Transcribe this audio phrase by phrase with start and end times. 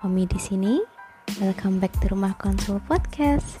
[0.00, 0.80] Omi di sini.
[1.44, 3.60] Welcome back to Rumah Konsul Podcast.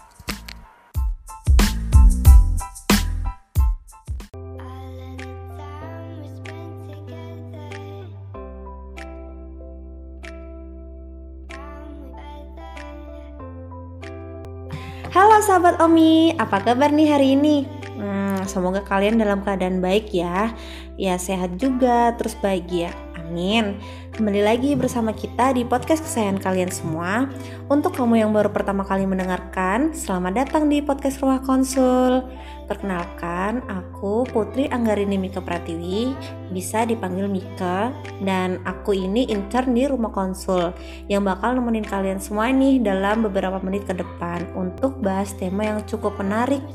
[15.12, 17.68] Halo sahabat Omi, apa kabar nih hari ini?
[18.00, 20.56] Hmm, semoga kalian dalam keadaan baik ya,
[20.96, 22.96] ya sehat juga, terus bahagia.
[23.30, 23.78] Amin.
[24.10, 27.30] Kembali lagi bersama kita di podcast kesayangan kalian semua.
[27.70, 32.26] Untuk kamu yang baru pertama kali mendengarkan, selamat datang di podcast Rumah Konsul.
[32.66, 36.10] Perkenalkan, aku Putri Anggarini Mika Pratiwi,
[36.50, 40.74] bisa dipanggil Mika, dan aku ini intern di Rumah Konsul
[41.06, 45.78] yang bakal nemenin kalian semua nih dalam beberapa menit ke depan untuk bahas tema yang
[45.86, 46.66] cukup menarik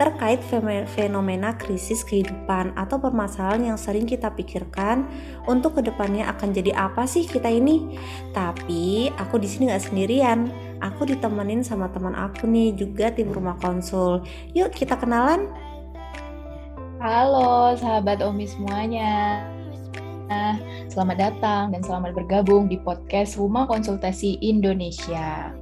[0.00, 0.40] terkait
[0.88, 5.04] fenomena krisis kehidupan atau permasalahan yang sering kita pikirkan
[5.44, 7.98] untuk ke depannya akan jadi apa sih kita ini.
[8.32, 10.48] Tapi aku di sini nggak sendirian.
[10.82, 14.24] Aku ditemenin sama teman aku nih juga tim rumah konsul.
[14.56, 15.46] Yuk kita kenalan.
[17.02, 19.42] Halo sahabat Omi semuanya.
[20.88, 25.52] Selamat datang dan selamat bergabung di podcast Rumah Konsultasi Indonesia.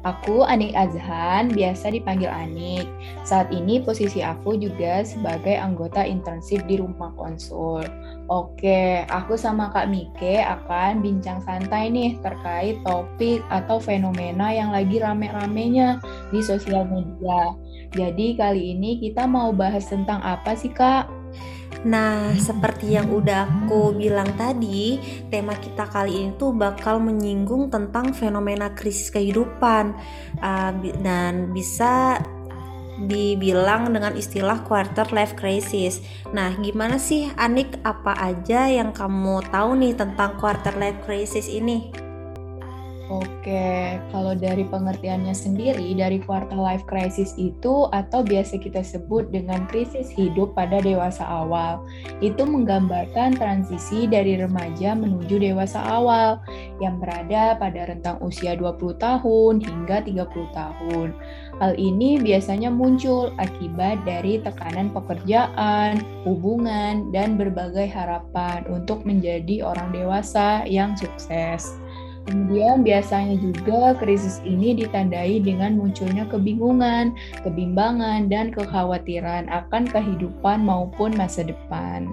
[0.00, 2.88] Aku Anik Azhan, biasa dipanggil Anik.
[3.20, 7.84] Saat ini posisi aku juga sebagai anggota internship di Rumah Konsul.
[8.32, 15.04] Oke, aku sama Kak Mike akan bincang santai nih terkait topik atau fenomena yang lagi
[15.04, 16.00] rame-ramenya
[16.32, 17.52] di sosial media.
[17.92, 21.19] Jadi kali ini kita mau bahas tentang apa sih Kak?
[21.80, 25.00] Nah, seperti yang udah aku bilang tadi,
[25.32, 29.96] tema kita kali ini tuh bakal menyinggung tentang fenomena krisis kehidupan
[30.44, 32.20] uh, dan bisa
[33.00, 36.04] dibilang dengan istilah quarter life crisis.
[36.36, 42.09] Nah, gimana sih Anik apa aja yang kamu tahu nih tentang quarter life crisis ini?
[43.10, 49.66] Oke, kalau dari pengertiannya sendiri, dari quarter life crisis itu atau biasa kita sebut dengan
[49.66, 51.82] krisis hidup pada dewasa awal,
[52.22, 56.38] itu menggambarkan transisi dari remaja menuju dewasa awal
[56.78, 61.10] yang berada pada rentang usia 20 tahun hingga 30 tahun.
[61.58, 69.90] Hal ini biasanya muncul akibat dari tekanan pekerjaan, hubungan, dan berbagai harapan untuk menjadi orang
[69.90, 71.79] dewasa yang sukses.
[72.30, 77.10] Kemudian biasanya juga krisis ini ditandai dengan munculnya kebingungan,
[77.42, 82.06] kebimbangan, dan kekhawatiran akan kehidupan maupun masa depan.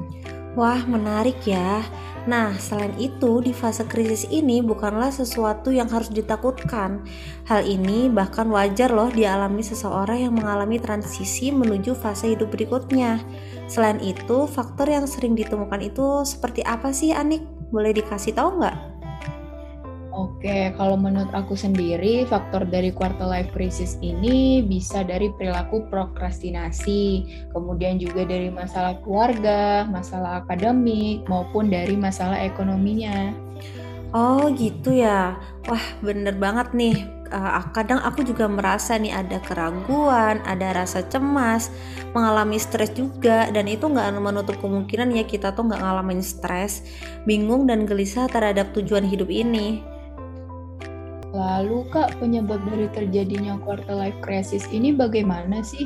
[0.57, 1.85] Wah, menarik ya.
[2.25, 7.06] Nah, selain itu, di fase krisis ini bukanlah sesuatu yang harus ditakutkan.
[7.45, 13.22] Hal ini bahkan wajar loh dialami seseorang yang mengalami transisi menuju fase hidup berikutnya.
[13.69, 17.45] Selain itu, faktor yang sering ditemukan itu seperti apa sih, Anik?
[17.69, 18.96] Boleh dikasih tahu nggak?
[20.17, 27.22] Oke, kalau menurut aku sendiri, faktor dari quarter life crisis ini bisa dari perilaku prokrastinasi,
[27.53, 33.29] kemudian juga dari masalah keluarga, masalah akademik, maupun dari masalah ekonominya.
[34.09, 35.38] Oh gitu ya,
[35.69, 36.97] wah bener banget nih.
[37.29, 41.69] Uh, kadang aku juga merasa nih ada keraguan, ada rasa cemas,
[42.17, 46.81] mengalami stres juga, dan itu nggak menutup kemungkinan ya kita tuh nggak ngalamin stres,
[47.29, 49.85] bingung dan gelisah terhadap tujuan hidup ini.
[51.37, 55.85] Lalu Kak, penyebab dari terjadinya quarter life crisis ini bagaimana sih?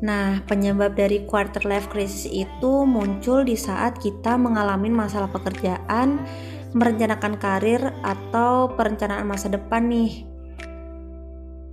[0.00, 6.24] Nah, penyebab dari quarter life crisis itu muncul di saat kita mengalami masalah pekerjaan,
[6.72, 10.31] merencanakan karir, atau perencanaan masa depan nih.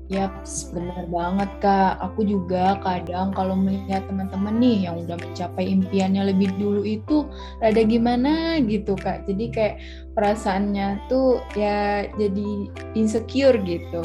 [0.09, 0.41] Yap,
[0.73, 2.01] benar banget kak.
[2.01, 7.29] Aku juga kadang kalau melihat teman-teman nih yang udah mencapai impiannya lebih dulu itu
[7.61, 9.29] rada gimana gitu kak.
[9.29, 9.75] Jadi kayak
[10.17, 12.49] perasaannya tuh ya jadi
[12.97, 14.01] insecure gitu.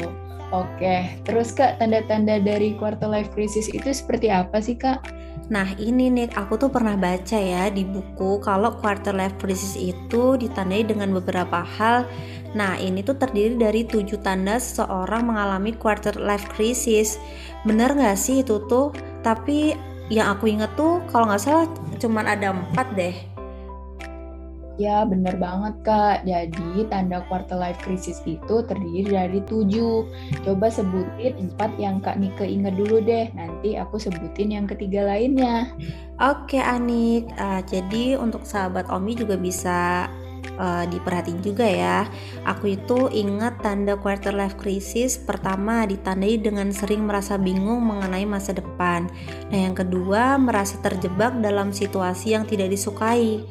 [0.55, 5.03] Oke, terus kak tanda-tanda dari quarter life crisis itu seperti apa sih kak?
[5.51, 10.39] Nah ini nih aku tuh pernah baca ya di buku kalau quarter life crisis itu
[10.39, 12.07] ditandai dengan beberapa hal.
[12.55, 17.19] Nah ini tuh terdiri dari tujuh tanda seseorang mengalami quarter life crisis.
[17.67, 18.95] Bener nggak sih itu tuh?
[19.27, 19.75] Tapi
[20.07, 21.67] yang aku inget tuh kalau nggak salah
[21.99, 23.34] cuman ada empat deh.
[24.75, 26.27] Ya, bener banget, Kak.
[26.27, 30.03] Jadi, tanda quarter life crisis itu terdiri dari tujuh.
[30.43, 33.31] Coba sebutin empat yang Kak Nike ingat dulu deh.
[33.31, 35.71] Nanti aku sebutin yang ketiga lainnya.
[36.19, 37.31] Oke, Anik.
[37.39, 40.11] Uh, jadi, untuk sahabat Omi juga bisa
[40.59, 41.97] uh, diperhatiin juga ya.
[42.43, 48.51] Aku itu ingat tanda quarter life crisis pertama ditandai dengan sering merasa bingung mengenai masa
[48.51, 49.07] depan.
[49.51, 53.43] Nah, yang kedua merasa terjebak dalam situasi yang tidak disukai.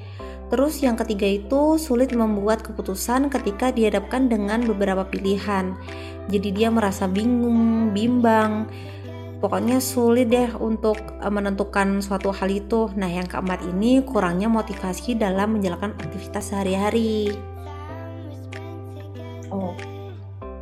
[0.54, 5.74] Terus yang ketiga itu sulit membuat keputusan ketika dihadapkan dengan beberapa pilihan.
[6.30, 8.70] Jadi dia merasa bingung, bimbang.
[9.42, 12.86] Pokoknya sulit deh untuk eh, menentukan suatu hal itu.
[12.94, 17.34] Nah, yang keempat ini kurangnya motivasi dalam menjalankan aktivitas sehari-hari.
[19.50, 19.74] Oh,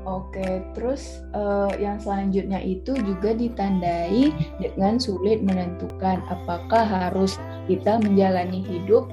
[0.08, 7.38] Oke, terus uh, yang selanjutnya itu juga ditandai dengan sulit menentukan apakah harus
[7.70, 9.06] kita menjalani hidup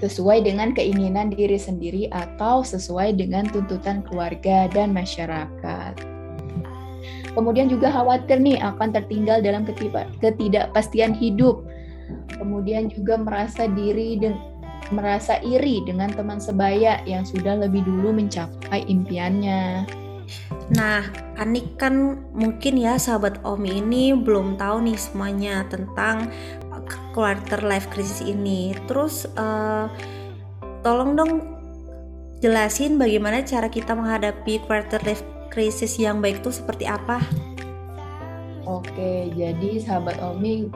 [0.00, 5.94] sesuai dengan keinginan diri sendiri atau sesuai dengan tuntutan keluarga dan masyarakat.
[7.30, 9.62] Kemudian juga khawatir nih akan tertinggal dalam
[10.18, 11.62] ketidakpastian hidup.
[12.34, 14.34] Kemudian juga merasa diri dan
[14.90, 19.86] merasa iri dengan teman sebaya yang sudah lebih dulu mencapai impiannya.
[20.74, 21.02] Nah,
[21.38, 26.30] Anik kan mungkin ya sahabat Omi ini belum tahu nih semuanya tentang
[27.12, 28.74] quarter life crisis ini.
[28.86, 29.86] Terus uh,
[30.82, 31.32] tolong dong
[32.40, 35.22] jelasin bagaimana cara kita menghadapi quarter life
[35.52, 37.20] crisis yang baik itu seperti apa?
[38.64, 40.70] Oke, jadi sahabat Omi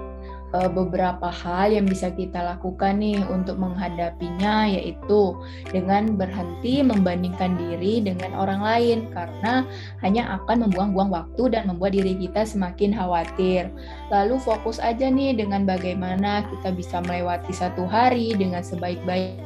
[0.54, 5.34] uh, beberapa hal yang bisa kita lakukan nih untuk menghadapinya yaitu
[5.74, 9.66] dengan berhenti membandingkan diri dengan orang lain karena
[10.00, 13.68] hanya akan membuang-buang waktu dan membuat diri kita semakin khawatir.
[14.14, 19.42] Lalu fokus aja nih dengan bagaimana kita bisa melewati satu hari dengan sebaik-baik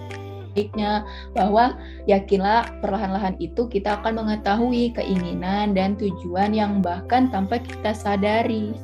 [0.58, 1.06] baiknya
[1.38, 1.78] bahwa
[2.10, 8.74] yakinlah perlahan-lahan itu kita akan mengetahui keinginan dan tujuan yang bahkan tanpa kita sadari.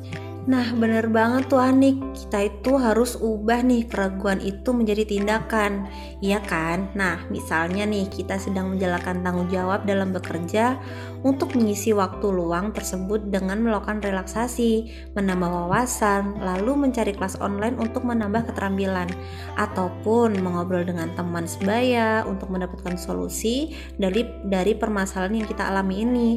[0.45, 1.97] Nah, bener banget tuh Anik.
[2.13, 5.89] Kita itu harus ubah nih keraguan itu menjadi tindakan.
[6.21, 6.93] Iya kan?
[6.93, 10.77] Nah, misalnya nih kita sedang menjalankan tanggung jawab dalam bekerja
[11.25, 18.05] untuk mengisi waktu luang tersebut dengan melakukan relaksasi, menambah wawasan, lalu mencari kelas online untuk
[18.05, 19.09] menambah keterampilan
[19.57, 26.29] ataupun mengobrol dengan teman sebaya untuk mendapatkan solusi dari dari permasalahan yang kita alami ini.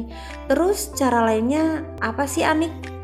[0.49, 2.98] Terus cara lainnya apa sih Anik?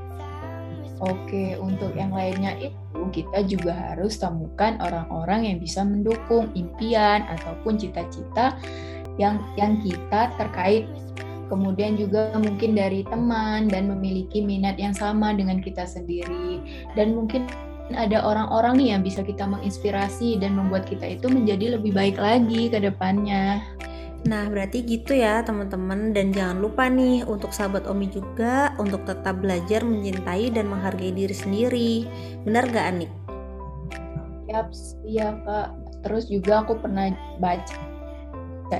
[1.03, 7.75] Oke, untuk yang lainnya itu kita juga harus temukan orang-orang yang bisa mendukung impian ataupun
[7.75, 8.55] cita-cita
[9.19, 10.87] yang yang kita terkait.
[11.51, 16.63] Kemudian juga mungkin dari teman dan memiliki minat yang sama dengan kita sendiri
[16.97, 17.45] dan mungkin
[17.93, 22.73] ada orang-orang nih yang bisa kita menginspirasi dan membuat kita itu menjadi lebih baik lagi
[22.73, 23.61] ke depannya.
[24.25, 29.37] Nah, berarti gitu ya teman-teman dan jangan lupa nih untuk sahabat Omi juga untuk tetap
[29.37, 31.93] belajar mencintai dan menghargai diri sendiri.
[32.41, 33.11] Benar gak Anik?
[34.49, 34.73] Yap,
[35.05, 35.77] iya Kak.
[36.01, 37.85] Terus juga aku pernah baca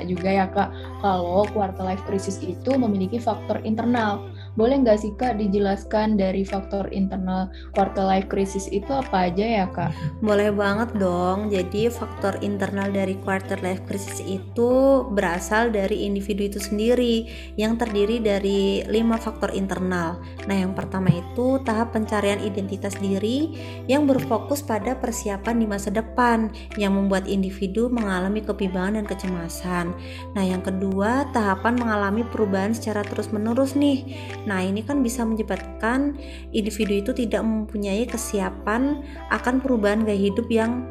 [0.10, 5.36] juga ya Kak, kalau quarter life crisis itu memiliki faktor internal boleh nggak sih Kak
[5.38, 9.92] dijelaskan dari faktor internal quarter life crisis itu apa aja ya Kak?
[10.24, 11.52] Boleh banget dong.
[11.52, 17.28] Jadi faktor internal dari quarter life crisis itu berasal dari individu itu sendiri
[17.60, 20.24] yang terdiri dari lima faktor internal.
[20.48, 23.52] Nah yang pertama itu tahap pencarian identitas diri
[23.92, 26.48] yang berfokus pada persiapan di masa depan
[26.80, 29.86] yang membuat individu mengalami kebimbangan dan kecemasan.
[30.32, 34.08] Nah yang kedua tahapan mengalami perubahan secara terus menerus nih
[34.46, 36.18] Nah, ini kan bisa menyebabkan
[36.54, 39.02] individu itu tidak mempunyai kesiapan
[39.34, 40.86] akan perubahan gaya hidup yang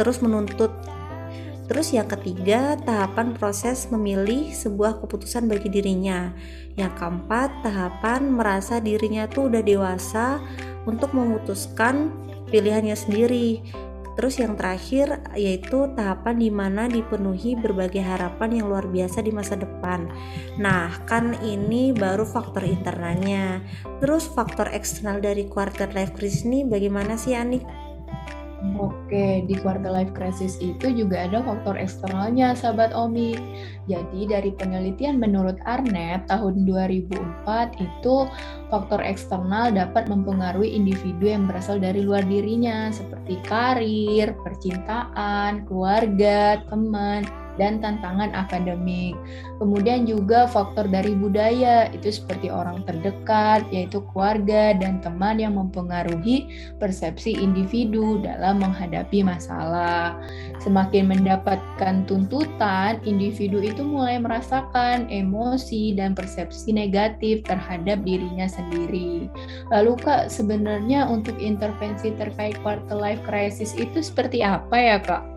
[0.00, 0.72] terus menuntut.
[1.64, 6.36] Terus yang ketiga, tahapan proses memilih sebuah keputusan bagi dirinya.
[6.76, 10.44] Yang keempat, tahapan merasa dirinya tuh udah dewasa
[10.84, 12.12] untuk memutuskan
[12.52, 13.64] pilihannya sendiri.
[14.14, 19.58] Terus yang terakhir yaitu tahapan di mana dipenuhi berbagai harapan yang luar biasa di masa
[19.58, 20.06] depan.
[20.58, 23.62] Nah, kan ini baru faktor internalnya.
[23.98, 27.83] Terus faktor eksternal dari quarter life crisis ini bagaimana sih Anik?
[28.74, 33.36] Oke, di quarter life crisis itu juga ada faktor eksternalnya, sahabat Omi.
[33.86, 38.16] Jadi dari penelitian menurut Arnett tahun 2004 itu
[38.72, 47.22] faktor eksternal dapat mempengaruhi individu yang berasal dari luar dirinya seperti karir, percintaan, keluarga, teman,
[47.56, 49.14] dan tantangan akademik.
[49.58, 56.50] Kemudian juga faktor dari budaya, itu seperti orang terdekat, yaitu keluarga dan teman yang mempengaruhi
[56.78, 60.18] persepsi individu dalam menghadapi masalah.
[60.62, 69.28] Semakin mendapatkan tuntutan, individu itu mulai merasakan emosi dan persepsi negatif terhadap dirinya sendiri.
[69.70, 75.33] Lalu Kak, sebenarnya untuk intervensi terkait quarter life crisis itu seperti apa ya Kak?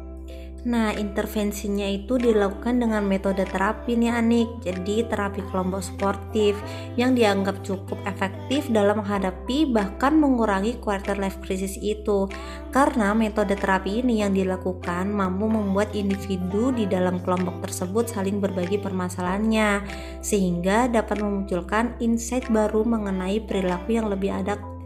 [0.65, 4.49] Nah, intervensinya itu dilakukan dengan metode terapi nih Anik.
[4.65, 6.57] Jadi terapi kelompok sportif
[6.97, 12.25] yang dianggap cukup efektif dalam menghadapi bahkan mengurangi quarter life crisis itu.
[12.73, 18.81] Karena metode terapi ini yang dilakukan mampu membuat individu di dalam kelompok tersebut saling berbagi
[18.81, 19.85] permasalahannya
[20.25, 24.33] sehingga dapat memunculkan insight baru mengenai perilaku yang lebih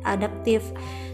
[0.03, 0.61] adaptif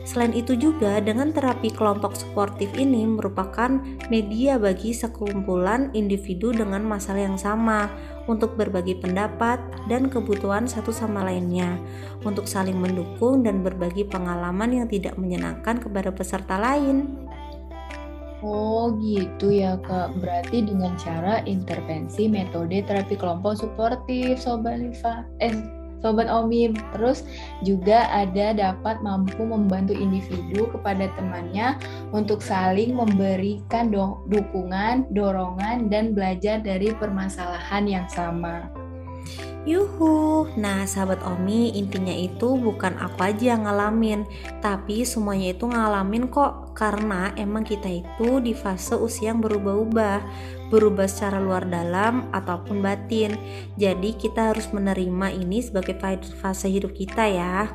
[0.08, 3.68] Selain itu juga dengan terapi kelompok suportif ini merupakan
[4.08, 7.92] media bagi sekumpulan individu dengan masalah yang sama
[8.24, 9.60] untuk berbagi pendapat
[9.92, 11.76] dan kebutuhan satu sama lainnya,
[12.24, 17.28] untuk saling mendukung dan berbagi pengalaman yang tidak menyenangkan kepada peserta lain.
[18.40, 25.77] Oh gitu ya kak, berarti dengan cara intervensi metode terapi kelompok suportif Sobat Liva, eh
[26.00, 26.78] Sobat Omim.
[26.96, 27.26] Terus
[27.66, 31.78] juga ada dapat mampu membantu individu kepada temannya
[32.16, 38.87] untuk saling memberikan do dukungan, dorongan, dan belajar dari permasalahan yang sama.
[39.68, 44.24] Yuhu, nah sahabat Omi intinya itu bukan aku aja yang ngalamin
[44.64, 50.24] Tapi semuanya itu ngalamin kok Karena emang kita itu di fase usia yang berubah-ubah.
[50.72, 53.36] Berubah secara luar dalam ataupun batin.
[53.76, 55.98] Jadi kita harus menerima ini sebagai
[56.38, 57.68] fase hidup kita ya.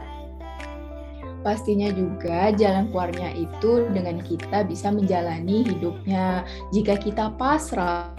[1.43, 6.47] Pastinya juga jalan keluarnya itu dengan kita bisa menjalani hidupnya.
[6.71, 8.15] Jika kita pasrah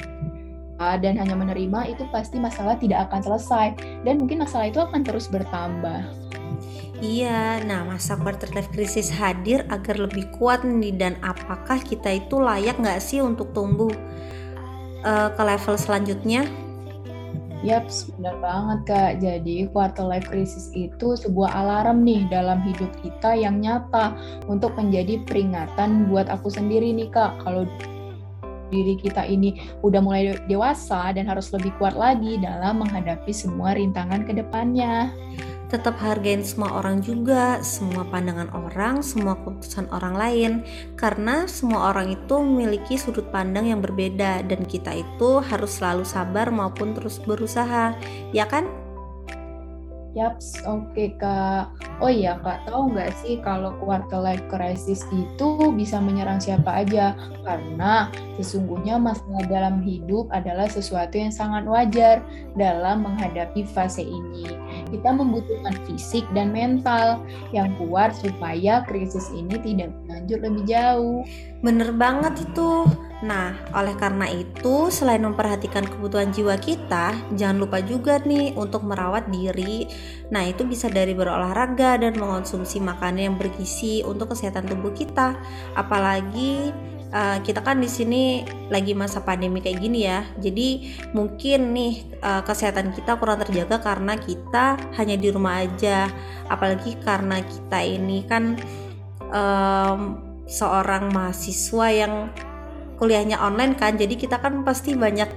[1.00, 3.68] dan hanya menerima itu pasti masalah tidak akan selesai
[4.04, 6.02] dan mungkin masalah itu akan terus bertambah.
[7.04, 12.40] Iya, nah masa quarter life crisis hadir agar lebih kuat nih dan apakah kita itu
[12.40, 13.92] layak nggak sih untuk tumbuh
[15.04, 16.48] uh, ke level selanjutnya?
[17.64, 17.88] Yap,
[18.20, 19.12] benar banget Kak.
[19.24, 24.20] Jadi quarter life crisis itu sebuah alarm nih dalam hidup kita yang nyata
[24.52, 27.40] untuk menjadi peringatan buat aku sendiri nih Kak.
[27.40, 27.64] Kalau
[28.74, 34.26] diri kita ini udah mulai dewasa dan harus lebih kuat lagi dalam menghadapi semua rintangan
[34.26, 35.14] ke depannya.
[35.74, 40.52] Tetap hargain semua orang juga, semua pandangan orang, semua keputusan orang lain,
[40.94, 46.54] karena semua orang itu memiliki sudut pandang yang berbeda, dan kita itu harus selalu sabar
[46.54, 47.98] maupun terus berusaha,
[48.30, 48.70] ya kan?
[50.14, 51.74] Yaps, oke okay, Kak.
[51.98, 57.18] Oh iya Kak, tahu nggak sih kalau quarter life crisis itu bisa menyerang siapa aja?
[57.42, 62.22] Karena sesungguhnya masalah dalam hidup adalah sesuatu yang sangat wajar
[62.54, 64.54] dalam menghadapi fase ini.
[64.94, 67.18] Kita membutuhkan fisik dan mental
[67.50, 71.26] yang kuat supaya krisis ini tidak berlanjut lebih jauh.
[71.66, 72.86] Bener banget itu.
[73.24, 79.32] Nah, oleh karena itu, selain memperhatikan kebutuhan jiwa kita, jangan lupa juga nih untuk merawat
[79.32, 79.88] diri.
[80.28, 85.40] Nah, itu bisa dari berolahraga dan mengonsumsi makanan yang bergizi untuk kesehatan tubuh kita.
[85.72, 86.76] Apalagi
[87.16, 90.28] uh, kita kan di sini lagi masa pandemi kayak gini ya.
[90.44, 96.12] Jadi mungkin nih uh, kesehatan kita kurang terjaga karena kita hanya di rumah aja.
[96.52, 98.60] Apalagi karena kita ini kan
[99.32, 102.14] um, seorang mahasiswa yang
[102.98, 105.30] kuliahnya online kan jadi kita kan pasti banyak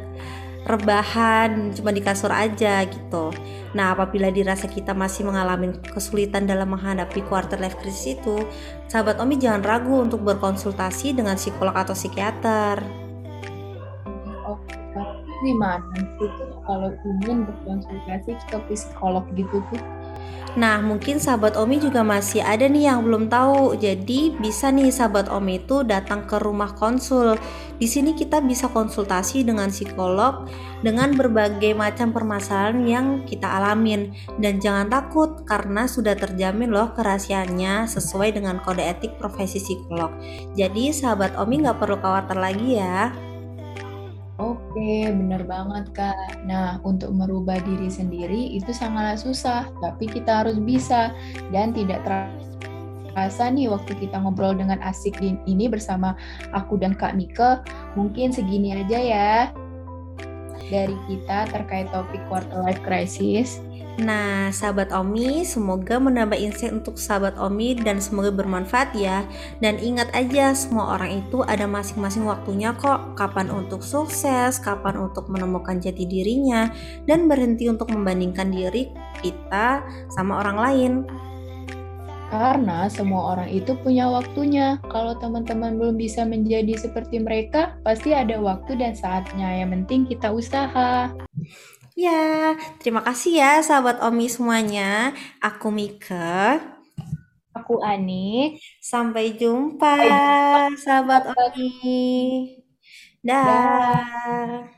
[0.67, 3.31] rebahan cuma di kasur aja gitu.
[3.79, 8.43] Nah apabila dirasa kita masih mengalami kesulitan dalam menghadapi quarter life crisis itu
[8.91, 12.83] sahabat Omi jangan ragu untuk berkonsultasi dengan psikolog atau psikiater.
[14.43, 14.59] Oh
[15.45, 15.87] gimana
[16.19, 16.31] sih
[16.67, 19.81] kalau ingin berkonsultasi ke psikolog gitu tuh
[20.57, 23.77] Nah, mungkin sahabat Omi juga masih ada nih yang belum tahu.
[23.77, 27.37] Jadi, bisa nih sahabat Omi itu datang ke rumah konsul.
[27.77, 30.49] Di sini kita bisa konsultasi dengan psikolog
[30.81, 37.85] dengan berbagai macam permasalahan yang kita alamin dan jangan takut karena sudah terjamin loh kerahasiaannya
[37.85, 40.09] sesuai dengan kode etik profesi psikolog.
[40.57, 43.13] Jadi, sahabat Omi nggak perlu khawatir lagi ya.
[44.37, 46.45] Oke, benar banget Kak.
[46.45, 51.09] Nah, untuk merubah diri sendiri itu sangatlah susah, tapi kita harus bisa
[51.57, 56.13] dan tidak terasa nih waktu kita ngobrol dengan asik ini bersama
[56.53, 57.65] aku dan Kak Mika.
[57.97, 59.33] Mungkin segini aja ya
[60.69, 63.65] dari kita terkait topik quarter life crisis.
[63.97, 69.25] Nah, sahabat Omi, semoga menambah insight untuk sahabat Omi dan semoga bermanfaat ya.
[69.65, 73.17] Dan ingat aja, semua orang itu ada masing-masing waktunya kok.
[73.17, 76.69] Kapan untuk sukses, kapan untuk menemukan jati dirinya,
[77.09, 78.93] dan berhenti untuk membandingkan diri
[79.25, 79.81] kita
[80.13, 80.93] sama orang lain.
[82.29, 84.77] Karena semua orang itu punya waktunya.
[84.93, 89.63] Kalau teman-teman belum bisa menjadi seperti mereka, pasti ada waktu dan saatnya.
[89.63, 91.17] Yang penting kita usaha.
[91.97, 92.13] Ya,
[92.81, 95.17] terima kasih ya sahabat Omi semuanya.
[95.41, 96.61] Aku Mika.
[97.59, 98.61] Aku Ani.
[98.91, 99.89] Sampai jumpa,
[100.85, 101.67] sahabat Omi.
[103.23, 104.76] Dah.